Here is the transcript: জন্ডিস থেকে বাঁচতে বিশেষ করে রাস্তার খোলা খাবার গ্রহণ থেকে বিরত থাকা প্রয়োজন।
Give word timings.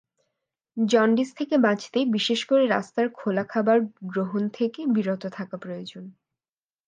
জন্ডিস 0.77 1.29
থেকে 1.33 1.55
বাঁচতে 1.57 1.99
বিশেষ 2.11 2.39
করে 2.45 2.63
রাস্তার 2.67 3.07
খোলা 3.09 3.43
খাবার 3.43 3.77
গ্রহণ 4.03 4.43
থেকে 4.49 4.79
বিরত 4.87 5.23
থাকা 5.31 5.55
প্রয়োজন। 5.57 6.03